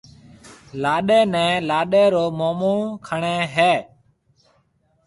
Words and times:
لاڏَي 0.81 1.19
نيَ 1.33 1.47
لاڏَي 1.69 2.03
رو 2.13 2.25
مومون 2.39 2.81
کڻيَ 3.07 3.37
ھيَََ 3.55 3.73